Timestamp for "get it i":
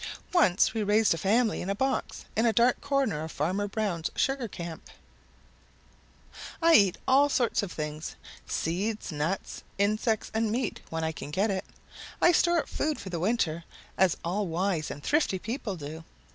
11.29-12.31